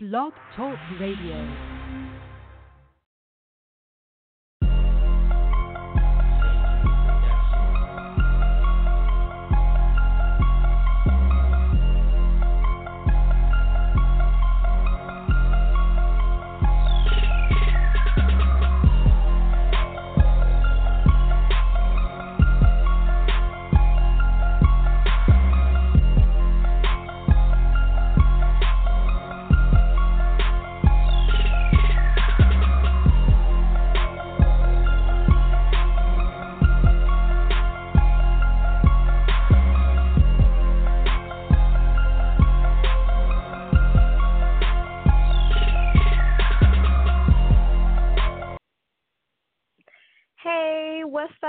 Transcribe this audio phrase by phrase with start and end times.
[0.00, 1.77] Blog Talk Radio.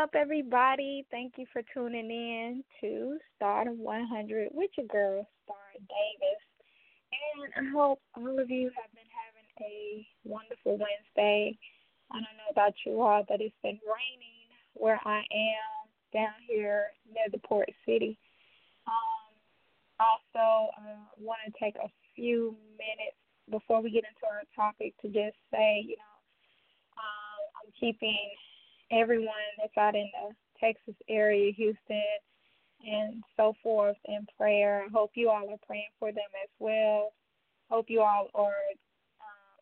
[0.10, 1.06] Up, everybody?
[1.12, 6.42] Thank you for tuning in to Starrdom 100 with your girl, Star Davis.
[7.14, 11.56] And I hope all of you have been having a wonderful Wednesday.
[12.12, 16.88] I don't know about you all, but it's been raining where I am down here
[17.14, 18.18] near the port city.
[18.88, 19.30] Um,
[20.00, 23.20] also, I want to take a few minutes
[23.52, 26.18] before we get into our topic to just say, you know,
[26.98, 28.32] um, I'm keeping
[28.92, 32.20] everyone that's out in the Texas area, Houston,
[32.86, 34.84] and so forth in prayer.
[34.86, 37.14] I hope you all are praying for them as well.
[37.70, 38.64] Hope you all are
[39.20, 39.60] um,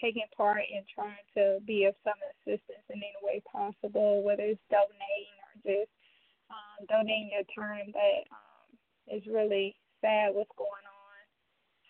[0.00, 4.60] taking part in trying to be of some assistance in any way possible, whether it's
[4.70, 5.90] donating or just
[6.50, 7.92] um, donating your time.
[7.94, 11.20] That um, is really sad what's going on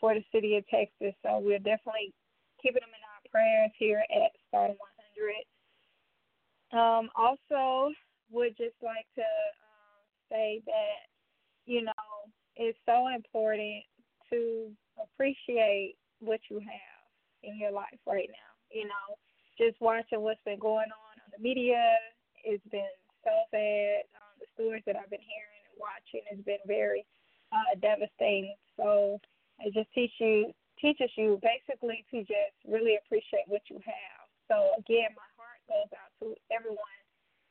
[0.01, 1.17] for the city of Texas.
[1.25, 2.15] So we're definitely
[2.63, 5.58] keeping them in our prayers here at Starrdom 100.
[6.73, 7.93] Um, also,
[8.31, 11.09] would just like to um, say that
[11.65, 12.05] you know
[12.57, 13.83] it's so important
[14.31, 14.69] to
[15.01, 16.99] appreciate what you have
[17.43, 18.53] in your life right now.
[18.71, 19.17] You know,
[19.57, 21.81] just watching what's been going on on the media,
[22.45, 22.93] it's been
[23.25, 24.05] so sad.
[24.13, 27.07] Um, the stories that I've been hearing and watching has been very
[27.53, 28.57] uh, devastating.
[28.77, 29.21] So
[29.61, 34.25] it just teach you teaches you basically to just really appreciate what you have.
[34.47, 35.28] So again, my
[35.69, 36.99] goes out to everyone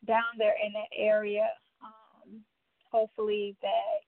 [0.06, 1.48] down there in that area.
[1.82, 2.42] Um,
[2.92, 4.04] hopefully that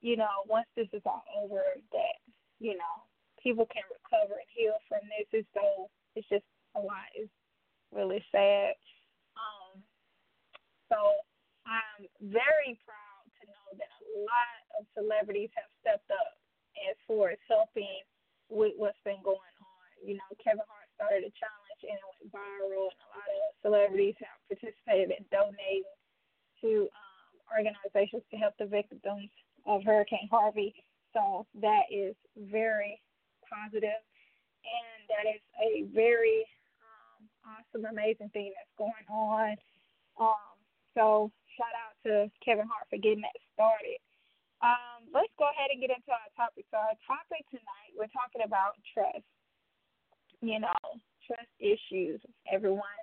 [0.00, 1.62] you know once this is all over,
[1.92, 2.16] that
[2.60, 2.94] you know
[3.42, 5.26] people can recover and heal from this.
[5.32, 6.46] It's so it's just
[6.76, 7.08] a lot.
[7.16, 7.32] It's
[7.92, 8.76] really sad.
[9.34, 9.80] Um,
[10.88, 10.98] so
[11.64, 16.40] I'm very proud to know that a lot of celebrities have stepped up
[16.90, 18.02] as far as helping
[18.50, 19.86] with what's been going on.
[20.02, 23.42] You know, Kevin Hart started a challenge and it went viral, and a lot of
[23.62, 25.88] celebrities have participated in donating
[26.60, 29.00] to um, organizations to help the victims
[29.66, 30.74] of Hurricane Harvey.
[31.12, 33.00] So that is very
[33.42, 34.00] positive,
[34.62, 36.46] and that is a very
[36.80, 39.56] um, awesome, amazing thing that's going on.
[40.20, 40.54] Um,
[40.94, 43.98] so shout out to Kevin Hart for getting that started.
[44.60, 46.68] Um, let's go ahead and get into our topic.
[46.70, 49.24] So our topic tonight, we're talking about trust.
[50.40, 50.80] You know,
[51.30, 52.18] trust issues.
[52.50, 52.98] Everyone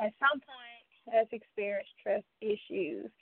[0.00, 3.12] at some point has experienced trust issues.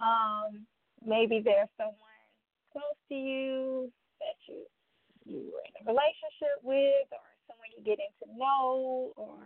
[0.00, 0.64] Um,
[1.04, 2.24] maybe there's someone
[2.72, 3.92] close to you
[4.24, 4.64] that you
[5.28, 9.38] you were in a relationship with or someone you're getting to know or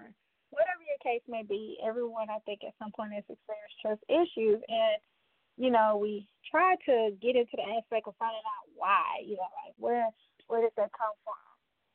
[0.48, 4.62] whatever your case may be, everyone I think at some point has experienced trust issues
[4.70, 4.96] and
[5.56, 9.50] you know, we try to get into the aspect of finding out why, you know,
[9.64, 10.08] like where
[10.48, 11.44] where does that come from?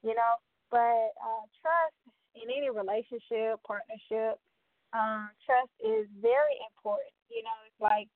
[0.02, 0.34] You know?
[0.70, 1.98] But uh trust
[2.36, 4.40] in any relationship, partnership,
[4.92, 7.12] um, trust is very important.
[7.32, 8.08] You know, it's like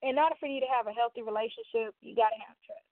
[0.00, 2.88] in order for you to have a healthy relationship, you got to have trust.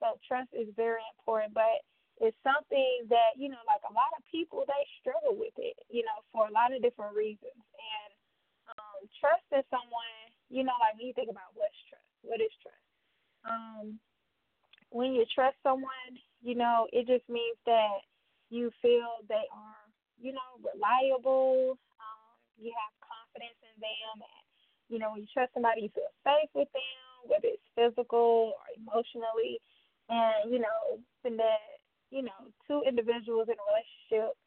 [0.00, 1.80] So trust is very important, but
[2.20, 5.78] it's something that you know, like a lot of people, they struggle with it.
[5.88, 7.56] You know, for a lot of different reasons.
[7.56, 8.10] And
[8.68, 12.52] um, trust is someone, you know, like when you think about what's trust, what is
[12.60, 12.86] trust?
[13.48, 13.98] Um,
[14.92, 16.12] when you trust someone,
[16.44, 18.04] you know, it just means that
[18.52, 19.81] you feel they are
[20.22, 21.76] you know, reliable.
[21.98, 24.44] Um, you have confidence in them, and
[24.86, 28.66] you know, when you trust somebody, you feel safe with them, whether it's physical or
[28.78, 29.58] emotionally,
[30.08, 31.82] and you know, and that
[32.14, 34.38] you know, two individuals in a relationship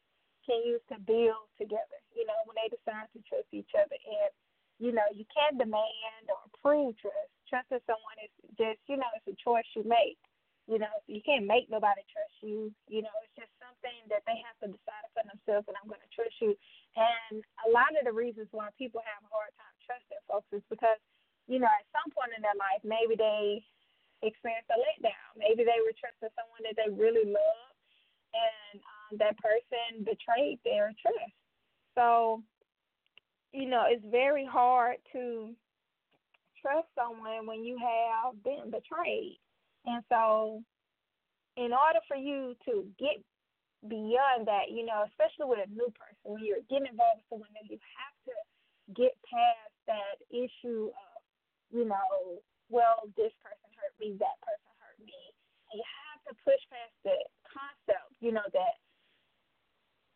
[0.46, 1.98] can use to build together.
[2.14, 4.32] You know, when they decide to trust each other, and
[4.78, 7.32] you know, you can't demand or prove trust.
[7.50, 10.18] Trusting someone is just, you know, it's a choice you make.
[10.66, 12.74] You know, you can't make nobody trust you.
[12.90, 16.02] You know, it's just something that they have to decide for themselves and I'm going
[16.02, 16.58] to trust you.
[16.98, 20.66] And a lot of the reasons why people have a hard time trusting folks is
[20.66, 20.98] because,
[21.46, 23.62] you know, at some point in their life, maybe they
[24.26, 25.38] experienced a letdown.
[25.38, 27.78] Maybe they were trusting someone that they really loved,
[28.34, 28.82] um,
[29.22, 31.36] that person betrayed their trust.
[31.94, 32.42] So,
[33.52, 35.54] you know, it's very hard to
[36.60, 39.38] trust someone when you have been betrayed.
[39.86, 40.62] And so,
[41.56, 43.22] in order for you to get
[43.86, 47.52] beyond that, you know, especially with a new person, when you're getting involved with someone
[47.54, 48.34] new, you have to
[48.98, 51.18] get past that issue of,
[51.70, 55.14] you know, well, this person hurt me, that person hurt me.
[55.70, 57.16] And you have to push past the
[57.46, 58.74] concept, you know, that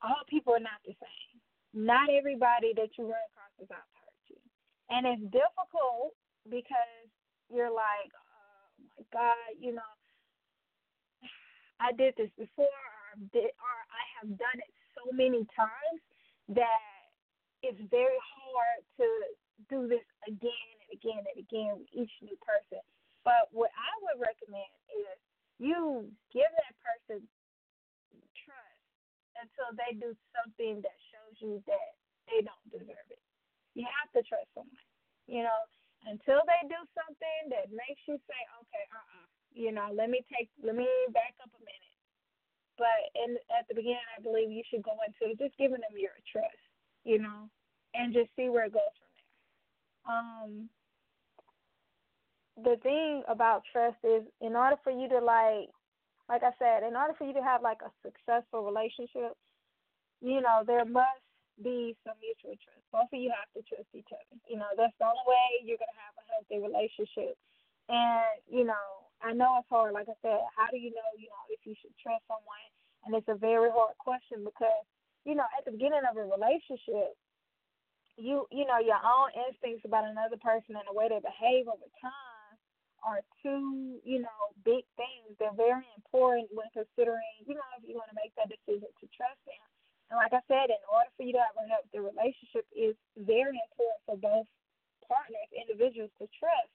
[0.02, 1.34] all people are not the same.
[1.70, 4.43] Not everybody that you run across is out to hurt you.
[4.90, 6.19] And it's difficult
[6.50, 7.06] because
[7.46, 8.11] you're like,
[9.12, 9.93] God, you know,
[11.81, 16.00] I did this before, or, did, or I have done it so many times
[16.52, 16.85] that
[17.64, 19.08] it's very hard to
[19.69, 22.85] do this again and again and again with each new person.
[23.25, 25.17] But what I would recommend is
[25.61, 27.25] you give that person
[28.44, 28.81] trust
[29.41, 31.91] until they do something that shows you that
[32.29, 33.20] they don't deserve it.
[33.76, 34.88] You have to trust someone,
[35.29, 35.61] you know,
[36.06, 40.08] until they do something that makes you say, okay, uh uh-uh, uh, you know, let
[40.08, 41.97] me take, let me back up a minute.
[42.79, 46.17] But in at the beginning, I believe you should go into just giving them your
[46.32, 46.64] trust,
[47.05, 47.50] you know,
[47.93, 49.31] and just see where it goes from there.
[50.08, 50.50] Um,
[52.56, 55.69] the thing about trust is in order for you to like
[56.31, 59.35] like I said, in order for you to have like a successful relationship,
[60.23, 61.26] you know, there must
[61.58, 62.85] be some mutual trust.
[62.94, 64.37] Both of you have to trust each other.
[64.47, 67.35] You know, that's the only way you're gonna have a healthy relationship.
[67.91, 71.29] And, you know, I know it's hard, like I said, how do you know, you
[71.29, 72.69] know, if you should trust someone?
[73.05, 74.85] And it's a very hard question because,
[75.25, 77.17] you know, at the beginning of a relationship,
[78.20, 81.88] you you know, your own instincts about another person and the way they behave over
[82.00, 82.53] time
[83.00, 85.32] are two, you know, big things.
[85.41, 89.06] They're very important when considering, you know, if you want to make that decision to
[89.17, 89.69] trust them.
[90.11, 93.55] And like I said, in order for you to have a healthy relationship, is very
[93.71, 94.49] important for both
[95.07, 96.75] partners, individuals, to trust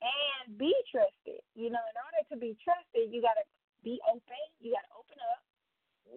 [0.00, 1.44] and be trusted.
[1.52, 3.44] You know, in order to be trusted, you got to
[3.84, 4.44] be open.
[4.64, 5.40] You got to open up.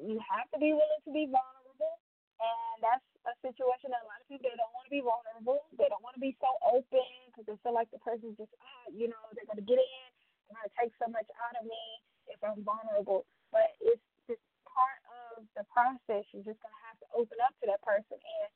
[0.07, 1.95] You have to be willing to be vulnerable,
[2.41, 5.69] and that's a situation that a lot of people they don't want to be vulnerable.
[5.77, 8.87] They don't want to be so open because they feel like the person's just ah,
[8.89, 10.07] you know, they're gonna get in,
[10.49, 11.83] they're gonna take so much out of me
[12.31, 13.29] if I'm vulnerable.
[13.53, 14.99] But it's just part
[15.37, 16.25] of the process.
[16.33, 18.49] You're just gonna have to open up to that person, and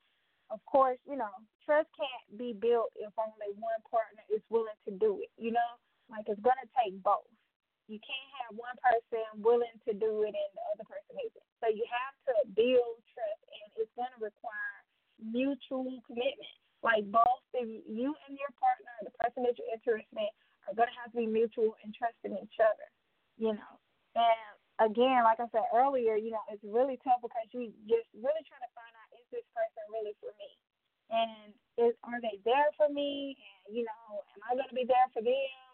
[0.50, 1.30] of course, you know,
[1.64, 5.30] trust can't be built if only one partner is willing to do it.
[5.36, 5.70] You know,
[6.08, 7.28] like it's gonna take both.
[7.88, 11.48] You can't have one person willing to do it and the other person isn't.
[11.62, 14.76] So you have to build trust, and it's going to require
[15.18, 16.56] mutual commitment.
[16.82, 20.30] Like both the, you and your partner, the person that you're interested in,
[20.70, 22.88] are going to have to be mutual and trust in each other.
[23.38, 23.72] You know,
[24.14, 28.42] and again, like I said earlier, you know, it's really tough because you just really
[28.46, 30.50] trying to find out is this person really for me,
[31.10, 34.86] and is are they there for me, and you know, am I going to be
[34.86, 35.68] there for them?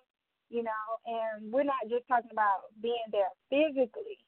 [0.55, 4.23] you know, and we're not just talking about being there physically,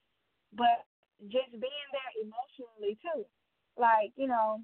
[0.58, 0.82] but
[1.30, 3.22] just being there emotionally too.
[3.76, 4.58] Like, you know,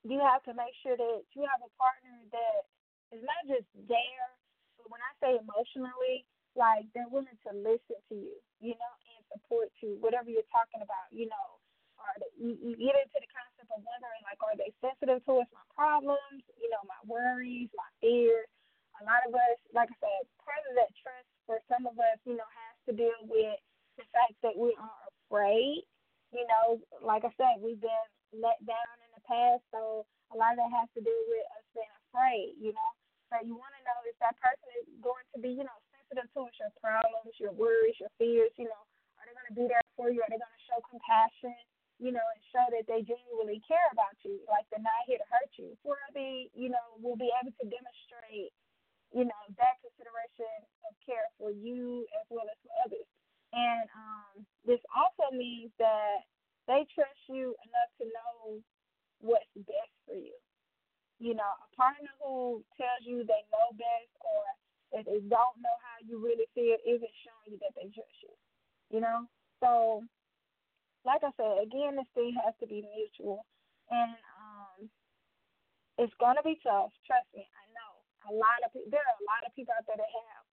[0.00, 2.64] you have to make sure that you have a partner that
[3.12, 4.28] is not just there,
[4.80, 6.24] but when I say emotionally,
[6.56, 8.32] like they're willing to listen to you,
[8.64, 11.60] you know, and support you, whatever you're talking about, you know.
[12.00, 15.52] Are they, you, you get into the concept of wondering, like, are they sensitive towards
[15.52, 18.48] my problems, you know, my worries, my fears?
[19.00, 22.18] a lot of us, like I said, part of that trust for some of us,
[22.22, 23.58] you know, has to deal with
[23.98, 25.82] the fact that we are afraid.
[26.30, 30.56] You know, like I said, we've been let down in the past, so a lot
[30.56, 32.56] of that has to do with us being afraid.
[32.56, 32.90] You know,
[33.28, 36.28] so you want to know if that person is going to be, you know, sensitive
[36.32, 38.52] towards your problems, your worries, your fears.
[38.56, 38.82] You know,
[39.20, 40.20] are they going to be there for you?
[40.24, 41.56] Are they going to show compassion?
[42.02, 45.28] you know, and show that they genuinely care about you, like they're not here to
[45.30, 45.70] hurt you.
[45.86, 48.50] For the, you know, will be able to demonstrate
[49.12, 50.56] you know, that consideration
[50.88, 53.08] of care for you as well as for others.
[53.52, 54.34] And um,
[54.64, 56.24] this also means that
[56.68, 58.62] they trust you enough to know
[59.20, 60.34] what's best for you.
[61.18, 64.42] You know, a partner who tells you they know best or
[64.92, 68.34] that they don't know how you really feel isn't showing you that they trust you.
[68.90, 69.30] You know?
[69.62, 70.02] So,
[71.06, 73.46] like I said, again, this thing has to be mutual.
[73.90, 74.78] And um,
[75.98, 76.90] it's going to be tough.
[77.06, 77.92] Trust me, I know
[78.30, 80.44] a lot of there are a lot of people out there that have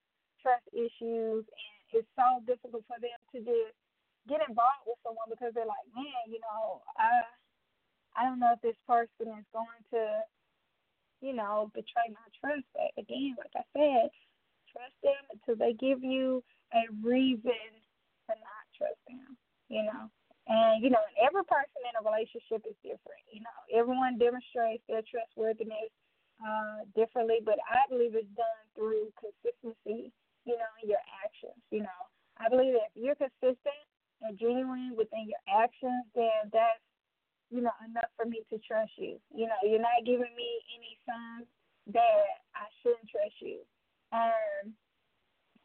[0.42, 3.74] trust issues, and it's so difficult for them to just
[4.28, 7.24] get involved with someone because they're like, man, you know, I
[8.20, 10.20] I don't know if this person is going to,
[11.24, 12.68] you know, betray my trust.
[12.76, 14.12] But again, like I said,
[14.68, 16.44] trust them until they give you
[16.76, 17.64] a reason
[18.28, 19.40] to not trust them,
[19.72, 20.12] you know.
[20.52, 23.24] And, you know, and every person in a relationship is different.
[23.32, 25.88] You know, everyone demonstrates their trustworthiness
[26.44, 30.12] uh, differently, but I believe it's done through consistency,
[30.44, 31.56] you know, in your actions.
[31.72, 32.00] You know,
[32.36, 33.80] I believe that if you're consistent
[34.20, 36.84] and genuine within your actions, then that's,
[37.50, 39.18] you know, enough for me to trust you.
[39.34, 41.50] You know, you're not giving me any signs
[41.92, 43.66] that I shouldn't trust you.
[44.14, 44.74] Um,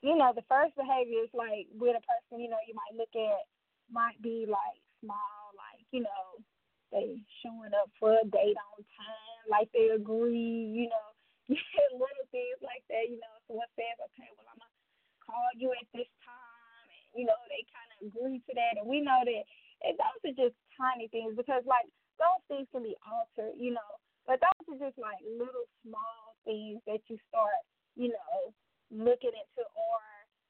[0.01, 3.13] you know, the first behavior is like with a person, you know, you might look
[3.13, 3.45] at
[3.89, 6.41] might be like small, like, you know,
[6.89, 11.07] they showing up for a date on time, like they agree, you know,
[11.93, 13.33] little things like that, you know.
[13.45, 17.37] Someone says, okay, well, I'm going to call you at this time, and, you know,
[17.49, 18.81] they kind of agree to that.
[18.81, 19.45] And we know that
[19.83, 21.87] and those are just tiny things because, like,
[22.19, 23.91] those things can be altered, you know,
[24.23, 27.59] but those are just like little small things that you start,
[27.99, 28.55] you know,
[28.89, 29.99] looking into, or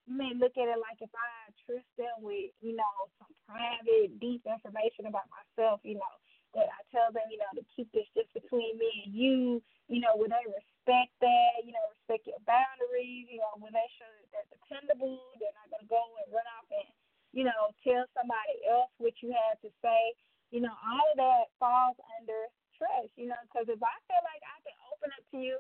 [0.06, 4.14] you may look at it like if I trust them with, you know, some private,
[4.22, 6.14] deep information about myself, you know,
[6.54, 10.00] that I tell them, you know, to keep this just between me and you, you
[10.00, 14.08] know, will they respect that, you know, respect your boundaries, you know, will they show
[14.08, 16.88] that they're dependable, they're not gonna go and run off and,
[17.36, 20.02] you know, tell somebody else what you have to say,
[20.56, 22.48] you know, all of that falls under
[22.80, 25.60] trust, you know, because if I feel like I can open up to you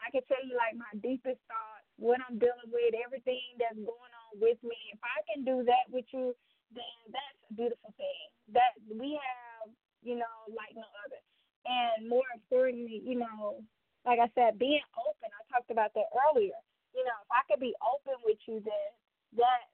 [0.00, 4.12] I can tell you like my deepest thoughts, what I'm dealing with, everything that's going
[4.26, 4.76] on with me.
[4.92, 6.34] If I can do that with you,
[6.74, 8.24] then that's a beautiful thing.
[8.52, 9.70] That we have,
[10.02, 11.20] you know, like no other.
[11.64, 13.62] And more importantly, you know,
[14.04, 15.30] like I said, being open.
[15.32, 16.58] I talked about that earlier.
[16.92, 18.88] You know, if I could be open with you, then
[19.40, 19.64] that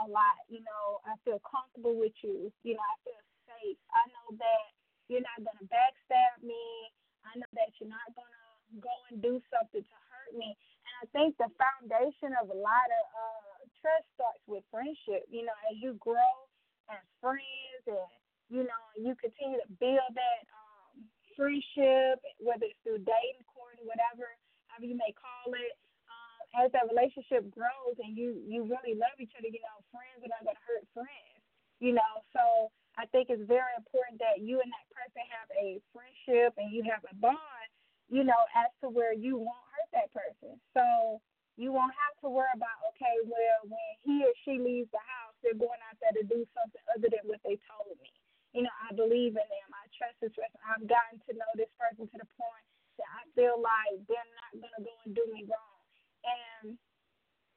[0.00, 0.40] a lot.
[0.48, 2.48] You know, I feel comfortable with you.
[2.64, 3.80] You know, I feel safe.
[3.92, 4.64] I know that
[5.12, 6.90] you're not gonna backstab me.
[7.22, 8.46] I know that you're not gonna
[8.78, 10.54] go and do something to hurt me.
[10.86, 15.26] And I think the foundation of a lot of uh, trust starts with friendship.
[15.26, 16.46] You know, as you grow
[16.90, 18.10] as friends and,
[18.50, 21.06] you know, you continue to build that um,
[21.38, 24.26] friendship, whether it's through dating, courting, whatever,
[24.70, 25.74] however you may call it.
[26.10, 30.18] Um, as that relationship grows and you, you really love each other, you know, friends
[30.22, 31.42] are not going to hurt friends,
[31.80, 32.12] you know.
[32.32, 36.72] So I think it's very important that you and that person have a friendship and
[36.72, 37.70] you have a bond
[38.10, 40.58] you know, as to where you won't hurt that person.
[40.74, 41.22] So
[41.54, 45.38] you won't have to worry about, okay, well, when he or she leaves the house,
[45.40, 48.10] they're going out there to do something other than what they told me.
[48.50, 49.70] You know, I believe in them.
[49.70, 50.58] I trust this person.
[50.66, 52.66] I've gotten to know this person to the point
[52.98, 55.78] that I feel like they're not going to go and do me wrong.
[56.26, 56.74] And,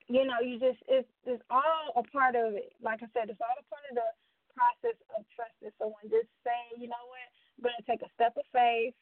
[0.05, 2.77] you know, you just, it's, it's all a part of it.
[2.77, 4.09] Like I said, it's all a part of the
[4.53, 6.13] process of trusting someone.
[6.13, 7.25] Just saying, you know what,
[7.57, 8.93] I'm going to take a step of faith,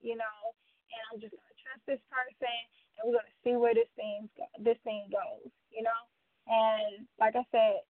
[0.00, 0.56] you know,
[0.92, 2.58] and I'm just gonna trust this person,
[2.98, 6.00] and we're gonna see where this thing this thing goes, you know.
[6.48, 7.84] And like I said,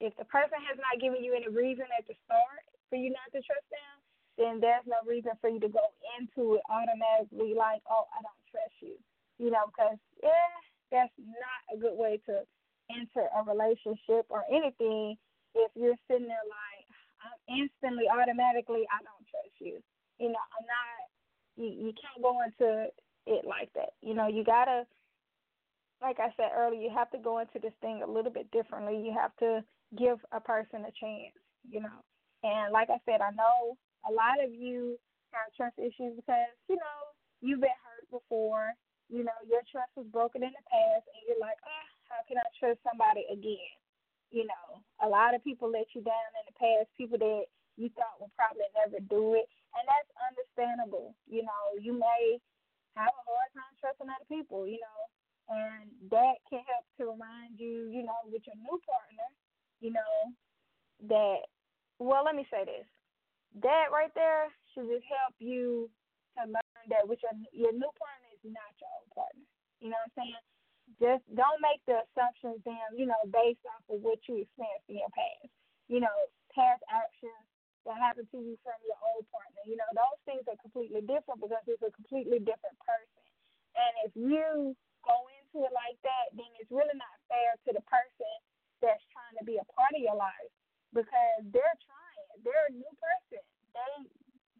[0.00, 3.32] if the person has not given you any reason at the start for you not
[3.32, 3.94] to trust them,
[4.36, 5.84] then there's no reason for you to go
[6.20, 9.00] into it automatically like, oh, I don't trust you,
[9.40, 10.52] you know, because yeah,
[10.92, 12.44] that's not a good way to
[12.92, 15.16] enter a relationship or anything
[15.56, 16.84] if you're sitting there like,
[17.24, 19.80] I'm instantly, automatically, I don't trust you.
[20.20, 21.08] You know, I'm not
[21.56, 22.88] you you can't go into
[23.26, 23.96] it like that.
[24.02, 24.84] You know, you gotta
[26.16, 28.96] like I said earlier, you have to go into this thing a little bit differently.
[28.96, 29.64] You have to
[29.96, 31.36] give a person a chance,
[31.68, 32.00] you know.
[32.42, 33.76] And like I said, I know
[34.08, 34.96] a lot of you
[35.32, 36.98] have trust issues because, you know,
[37.40, 38.72] you've been hurt before.
[39.08, 42.40] You know, your trust was broken in the past and you're like, ah, how can
[42.40, 43.76] I trust somebody again?
[44.34, 47.46] You know, a lot of people let you down in the past, people that
[47.78, 49.46] you thought would probably never do it
[49.78, 51.14] and that's understandable.
[51.28, 52.40] You know, you may
[52.98, 55.00] have a hard time trusting other people, you know,
[55.48, 59.28] and that can help to remind you, you know, with your new partner,
[59.80, 60.14] you know,
[61.08, 61.46] that
[61.98, 62.86] well, let me say this.
[63.62, 65.88] That right there should just help you
[66.36, 69.46] to learn that with your your new partner is not your old partner.
[69.80, 70.44] You know what I'm saying?
[71.02, 75.02] Just don't make the assumptions then, you know, based off of what you experienced in
[75.02, 75.50] your past.
[75.88, 76.14] You know,
[76.54, 77.42] past actions
[77.86, 79.62] that happened to you from your old partner.
[79.66, 83.24] You know, those things are completely different because it's a completely different person.
[83.76, 84.74] And if you
[85.06, 88.34] go into it like that, then it's really not fair to the person
[88.82, 90.50] that's trying to be a part of your life
[90.90, 92.28] because they're trying.
[92.42, 93.42] They're a new person.
[93.70, 93.92] They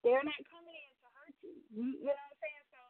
[0.07, 1.57] they're not coming in to hurt you.
[1.75, 2.65] You, you know what I'm saying?
[2.71, 2.81] So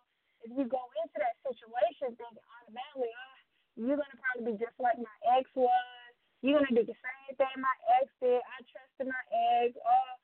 [0.44, 3.36] if you go into that situation thinking automatically, oh,
[3.80, 6.12] you're gonna probably be just like my ex was.
[6.44, 8.44] You're gonna do the same thing my ex did.
[8.44, 9.24] I trusted my
[9.64, 9.72] ex.
[9.80, 10.16] Oh,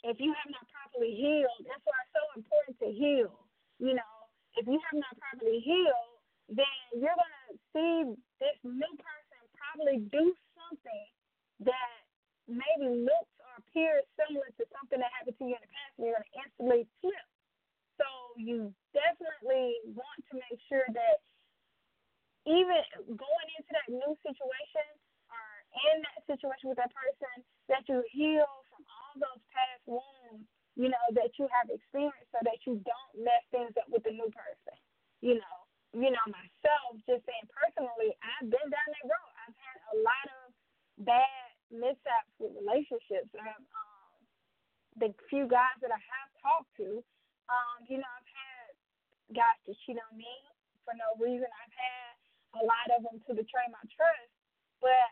[0.00, 3.36] if you have not properly healed, that's why it's so important to heal.
[3.76, 4.14] You know,
[4.56, 6.18] if you have not properly healed,
[6.50, 11.06] then you're gonna see this new person probably do something
[11.62, 12.00] that
[12.50, 16.02] maybe looks or appears similar to something that happened to you in the past, and
[16.10, 17.26] you're going to instantly flip.
[18.00, 18.06] So
[18.40, 21.22] you definitely want to make sure that
[22.48, 24.88] even going into that new situation
[25.28, 25.44] or
[25.92, 30.48] in that situation with that person, that you heal from all those past wounds,
[30.80, 34.16] you know, that you have experienced so that you don't mess things up with the
[34.16, 34.76] new person.
[35.20, 35.56] You know,
[35.92, 39.32] you know, myself, just saying personally, I've been down that road.
[39.44, 40.44] I've had a lot of
[41.04, 43.28] bad mishaps with relationships.
[43.36, 44.16] I've, um,
[44.96, 47.04] the few guys that I have talked to,
[47.52, 48.72] um, you know, I've had
[49.36, 50.32] guys to cheat on me
[50.88, 51.44] for no reason.
[51.44, 52.10] I've had
[52.56, 54.32] a lot of them to betray my trust,
[54.80, 55.08] but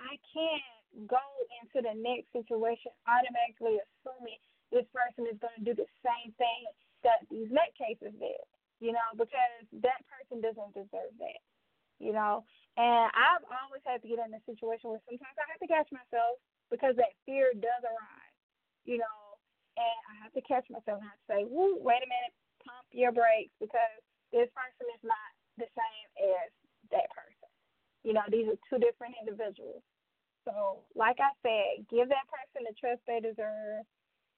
[0.00, 1.20] I can't go
[1.60, 4.40] into the next situation automatically assuming
[4.72, 6.62] this person is going to do the same thing
[7.04, 8.42] that these net cases did,
[8.80, 11.40] you know, because that person doesn't deserve that,
[12.00, 12.42] you know.
[12.76, 15.88] And I've always had to get in a situation where sometimes I have to catch
[15.92, 16.40] myself
[16.72, 18.36] because that fear does arise,
[18.84, 19.18] you know,
[19.76, 22.34] and I have to catch myself and I say, Woo, wait a minute,
[22.64, 24.00] pump your brakes because
[24.34, 26.48] this person is not the same as
[26.90, 27.50] that person.
[28.02, 29.82] You know, these are two different individuals.
[30.46, 33.84] So, like I said, give that person the trust they deserve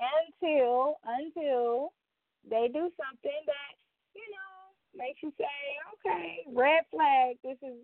[0.02, 1.94] until until
[2.42, 3.72] they do something that
[4.14, 4.52] you know
[4.98, 5.56] makes you say,
[5.94, 7.38] okay, red flag.
[7.46, 7.78] This is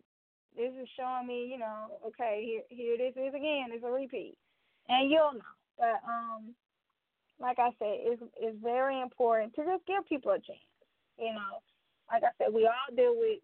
[0.58, 3.70] this is showing me, you know, okay, here here this is again.
[3.70, 4.34] It's a repeat,
[4.88, 5.54] and you'll know.
[5.78, 6.54] But um,
[7.38, 10.70] like I said, it's it's very important to just give people a chance.
[11.18, 11.62] You know,
[12.10, 13.38] like I said, we all deal with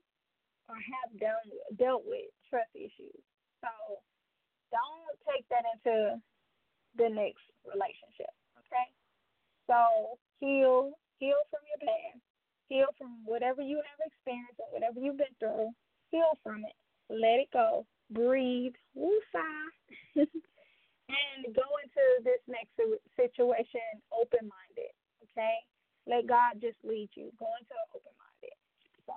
[0.68, 1.46] or have dealt
[1.78, 3.22] dealt with trust issues.
[3.62, 3.70] So
[5.84, 6.20] into
[6.96, 8.32] the next relationship.
[8.66, 8.86] Okay?
[9.66, 12.22] So heal, heal from your past,
[12.68, 15.70] heal from whatever you have experienced or whatever you've been through.
[16.10, 16.76] Heal from it.
[17.08, 17.86] Let it go.
[18.10, 18.74] Breathe.
[18.98, 19.70] Woosah.
[20.16, 22.74] and go into this next
[23.14, 24.92] situation open minded.
[25.30, 25.62] Okay?
[26.06, 27.30] Let God just lead you.
[27.38, 28.56] Go into open minded.
[29.06, 29.14] So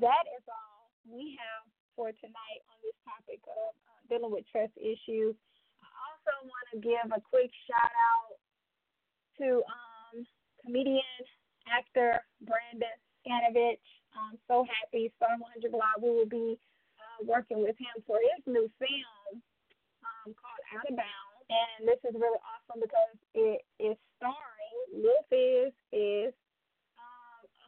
[0.00, 4.72] that is all we have for tonight on this topic of uh, dealing with trust
[4.80, 5.36] issues.
[6.24, 8.40] I also want to give a quick shout out
[9.40, 10.24] to um,
[10.64, 11.20] comedian,
[11.68, 13.84] actor Brandon Scanovich.
[14.16, 16.56] I'm so happy, Star 100 Live, we will be
[16.96, 19.42] uh, working with him for his new film
[20.00, 21.44] um, called Out of Bounds.
[21.52, 26.32] And this is really awesome because it is starring Lil Fizz is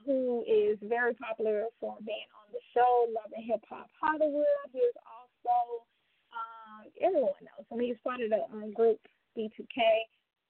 [0.06, 4.46] who is very popular for being on the show, Love and Hip Hop Hollywood.
[7.76, 7.86] Knows him.
[7.86, 8.98] He's part of the um, group
[9.36, 9.78] B2K.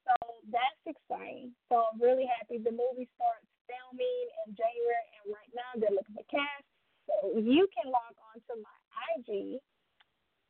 [0.07, 0.15] So
[0.47, 1.51] that's exciting.
[1.67, 2.63] So I'm really happy.
[2.63, 6.63] The movie starts filming in January, and right now they're looking for cast.
[7.07, 8.77] So you can log on to my
[9.15, 9.59] IG,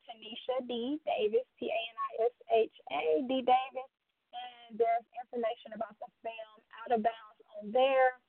[0.06, 1.02] Tanisha D.
[1.06, 2.36] Davis, T A N I S
[2.70, 3.92] H A D Davis,
[4.34, 8.22] and there's information about the film Out of Bounds on there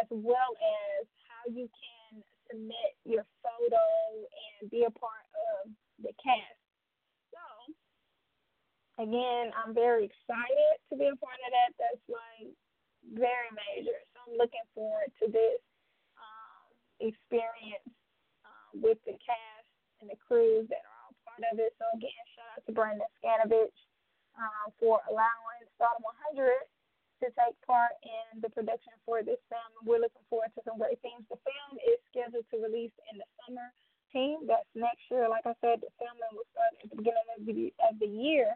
[0.00, 3.84] as well as how you can submit your photo
[4.60, 5.26] and be a part
[5.60, 6.61] of the cast.
[9.00, 11.70] Again, I'm very excited to be a part of that.
[11.80, 12.52] That's like
[13.16, 13.96] very major.
[14.12, 15.60] So I'm looking forward to this
[16.20, 16.64] um,
[17.00, 17.88] experience
[18.44, 19.68] um, with the cast
[20.04, 21.72] and the crews that are all part of it.
[21.80, 23.74] So again, shout out to Brandon Scanovich
[24.36, 26.04] um, for allowing Starrdom
[26.36, 26.52] 100
[27.22, 29.70] to take part in the production for this film.
[29.86, 31.22] We're looking forward to some great things.
[31.30, 33.70] The film is scheduled to release in the summer
[34.10, 34.44] team.
[34.50, 35.30] That's next year.
[35.30, 38.50] Like I said, the filming will start at the beginning of the, of the year.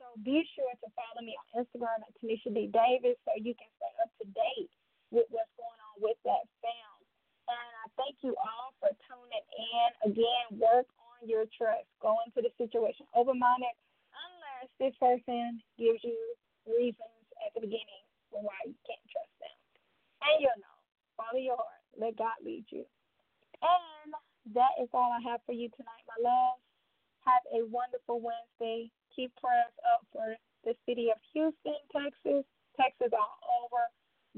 [0.00, 2.67] So be sure to follow me on Instagram at Tanisha D.
[2.78, 4.70] So you can stay up to date
[5.10, 6.98] with what's going on with that film.
[7.50, 10.14] And I thank you all for tuning in.
[10.14, 11.90] Again, work on your trust.
[11.98, 13.74] Go into the situation open minded
[14.14, 16.14] unless this person gives you
[16.70, 19.58] reasons at the beginning for why you can't trust them.
[20.22, 20.78] And you'll know.
[21.18, 21.82] Follow your heart.
[21.98, 22.86] Let God lead you.
[23.58, 24.14] And
[24.54, 26.62] that is all I have for you tonight, my love.
[27.26, 28.86] Have a wonderful Wednesday.
[29.18, 32.46] Keep prayers up for the city of Houston, Texas,
[32.78, 33.82] Texas all over.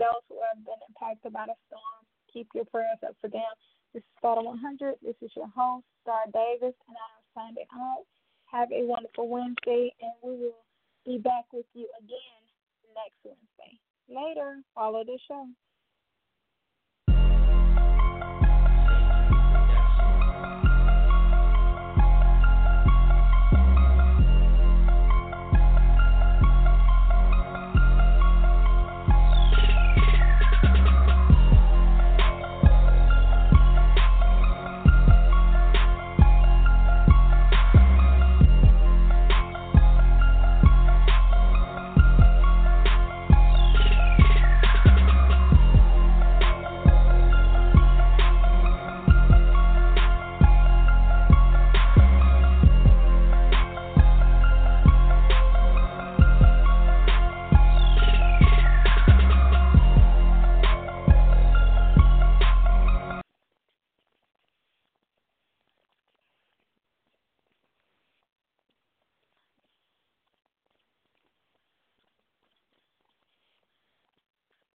[0.00, 2.00] Those who have been impacted by the storm,
[2.32, 3.52] keep your prayers up for them.
[3.92, 4.96] This is Photo 100.
[5.02, 8.08] This is your host, Star Davis, and I'm signing out.
[8.46, 10.64] Have a wonderful Wednesday, and we will
[11.04, 12.40] be back with you again
[12.96, 13.78] next Wednesday.
[14.08, 15.46] Later, follow the show.
[19.68, 20.69] Yes.